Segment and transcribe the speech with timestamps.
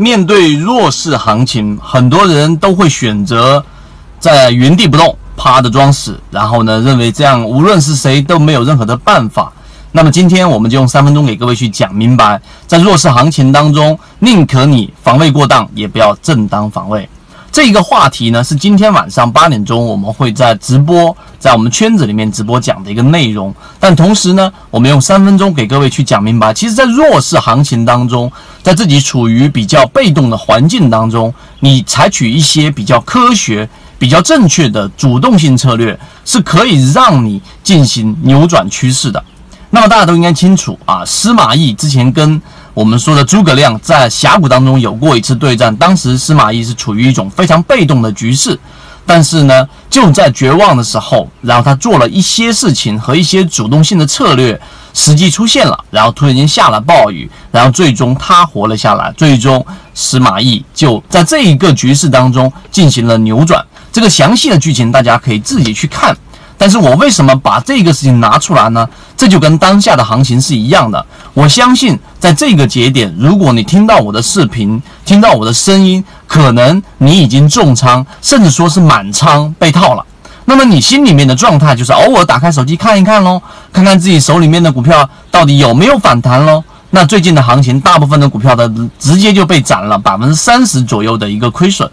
[0.00, 3.62] 面对弱势行情，很多人都会选择
[4.20, 9.52] 在原地不动，趴着装死，然后呢，认为这样无论是谁都没有任何的办法。
[9.90, 17.08] 那么今天我们就用三分钟给各位去讲明白，在弱势行情当中，宁可你防卫过当，也不要正当防卫。
[17.58, 23.52] 这一个话题呢，是今天晚上八点钟我们会在直播，在我们圈子里面直播讲的一个内容。
[23.80, 28.30] 但同时呢，我们用三分钟给各位去讲明白，其实，在弱势行情当中，
[28.62, 33.68] 在自己处于比较被动的环境当中，你采取一些比较科学、
[33.98, 39.20] 比较正确的主动性策略，是可以让你进行扭转趋势的。
[39.70, 42.40] 那么大家都应该清楚啊，司马懿之前跟
[42.78, 48.56] 我们说的诸葛亮在峡谷当中有过一次对战，当时司马懿是处于一种非常被动的局势，
[49.04, 54.60] 但是呢，就在绝望的时候，然后他做了一些事情和一些主动性的策略，
[54.94, 63.60] 时机出现了，然后突然间下了暴雨，然后最终他活了下来，最终司马懿就在这一个局势当中进行了扭转。
[63.90, 66.16] 这个详细的剧情大家可以自己去看。
[66.58, 68.86] 但是我为什么把这个事情拿出来呢？
[69.16, 71.06] 这就跟当下的行情是一样的。
[71.32, 80.04] 我相信，在这个节点，如果你听到我的视频，听到我的声音，可能你已经重仓，甚至说是满仓被套了。
[80.46, 83.40] 那么你心里面的状态就是偶尔打开手机看一看喽，
[83.72, 86.64] 看看自己手里面的股票到底有没有反弹喽。
[86.90, 91.88] 那最近的行情，大部分的股票的直接就被斩了百分之三十左右的一个亏损，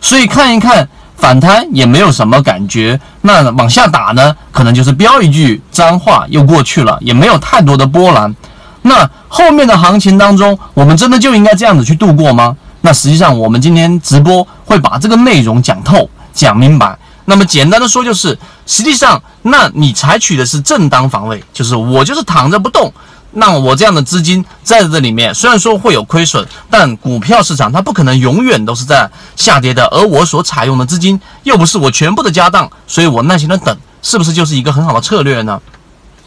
[0.00, 0.86] 所以看一看。
[1.20, 8.34] 反弹也没有什么感觉，那往下打呢，可能就是飙一句脏话又过去了，也没有太多的波澜。
[8.82, 12.56] 那后面的行情当中，我们真的就应该这样子去度过吗？
[12.80, 16.96] 那实际上，我们今天直播会把这个内容讲透、讲明白。
[17.26, 22.90] 那么简单的说，就是实际上，那你采取的是正当防卫，就是我就是躺着不动。
[23.32, 29.86] 那我这样的资金在这里面，虽然说会有亏损，但股票市场它不可能永远都是在下跌的。
[29.86, 35.60] 而我所采用的资金又不是我全部的家当，所以我耐心的等，是不是就是一个很好的策略呢？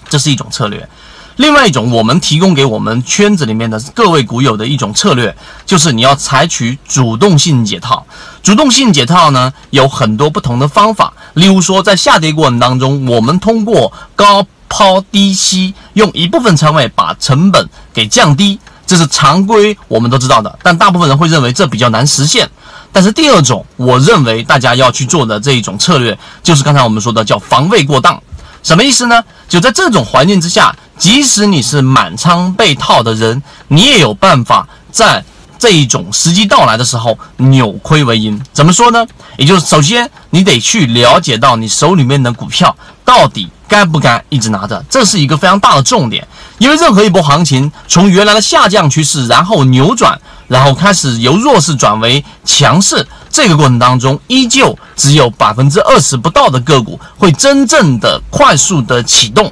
[0.08, 0.88] 这是一种策略。
[1.36, 5.36] 另外一种，我们提供给我们圈子里面的各位股友的一种策略，
[5.66, 8.06] 就是你要采取主动性解套。
[8.42, 11.12] 主动性解套呢，有很多不同的方法。
[11.34, 14.46] 例如说，在下跌过程当中，我们通过高。
[14.74, 20.58] 抛低吸，用一部分仓位把成本给降低，这是常规，我们都知道的。
[20.64, 22.50] 但大部分人会认为这比较难实现。
[22.92, 28.20] 但是第二种，我认为大家要去做的这一种策略，就是刚才我们说的叫防卫过当。
[28.64, 29.24] 什么意思呢？
[29.48, 35.24] 就在这种环境之下，即使你是满仓被套的人，你也有办法在
[35.60, 38.42] 这一种时机到来的时候扭亏为盈。
[38.52, 39.06] 怎么说呢？
[39.38, 42.76] 也就是首先你得去了解到你手里面的股票
[43.06, 43.48] 到底。
[43.74, 44.86] 该不该一直拿着？
[44.88, 46.28] 这是一个非常大的重点，
[46.60, 50.16] 因为任何一波行情从原来的下降趋势，然后扭转，
[50.48, 59.52] 然后开始由弱势转为强势，这个过程当中，依旧只有百分之二十不到的个股会真正的快速的启动。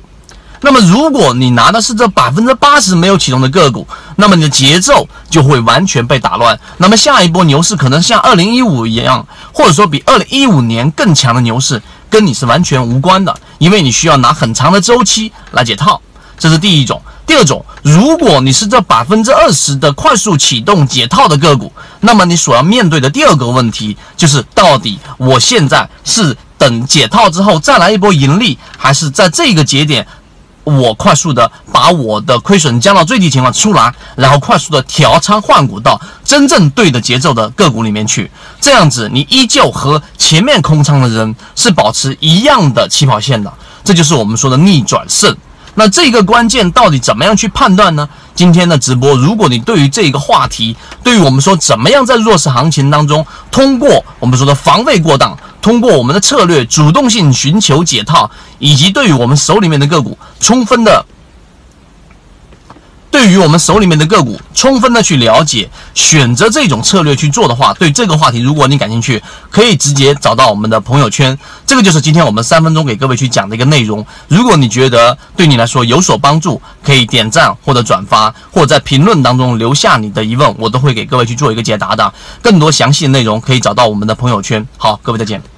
[0.63, 3.87] 那么，如果你拿的是这百分之八十没有启动的个股，
[4.17, 6.59] 那么你的节奏就会完全被打乱。
[6.77, 11.81] 那么下一波牛市可能像二零一五一样，或者说比二零一五年更强的牛市。
[12.11, 15.99] 跟你是完全无关的，因为你需要拿很长的周期来解套，
[16.37, 17.01] 这是第一种。
[17.25, 30.05] 第二种，如果你是这百分之二十的快速启动解套的个股，那么你所要面对的第二个问题就是，到底我现在是等解套之后再来一波盈利，还是在这个节点？
[30.63, 38.29] 我快速的把我的亏损降到最低情况出来，然后快速的调仓换股到真正对的节奏的个股里面去，
[38.59, 43.51] 这样子你依旧和前面空仓的人是保持一样的起跑线的，
[43.83, 45.35] 这就是我们说的逆转胜。
[45.73, 48.07] 那这个关键到底怎么样去判断呢？
[48.35, 55.37] 今天的直播，如果你对于这个话题，对于我们说怎么样在弱势行情当中，通过我们说的防卫过当。
[55.61, 58.29] 通过我们的策略，主动性寻求解套，
[58.59, 61.05] 以及对于我们手里面的个股充分的，
[63.11, 71.37] 对于我们手里面的个股充分的去了解，选择这种策略去做的话，对这个话题，如果你感兴趣，可以直接找到我们的朋友圈。
[71.67, 74.05] 这个就是今天我们三分钟给各位去讲的一个内容。
[74.27, 82.13] 如果你觉得对你来说有所帮助，可以点赞或者转发，或者在评论当中留下你的疑问，我都会给各位去做一个解答的。
[82.41, 84.65] 更多详细的内容可以找到我们的朋友圈。
[84.77, 85.50] 好，各位再见。